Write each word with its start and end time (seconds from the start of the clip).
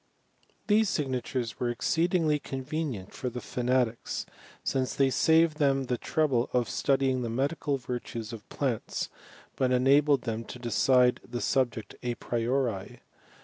These 0.65 0.89
signatures 0.89 1.59
were 1.59 1.69
exceedingly 1.69 2.39
coavenieBt 2.39 3.31
the 3.33 3.39
fanatics^ 3.39 4.25
since 4.63 4.95
thev 4.95 5.13
saved 5.13 5.59
^m 5.59 5.89
the 5.89 5.99
tzovhle 5.99 6.65
studying 6.67 7.21
the 7.21 7.29
medical 7.29 7.77
virtues 7.77 8.33
of 8.33 8.49
plants, 8.49 9.09
but 9.55 9.69
themtodecide 9.69 11.19
the 11.23 11.37
sulnect 11.37 11.99
«^ 12.03 12.19
priori. 12.19 13.01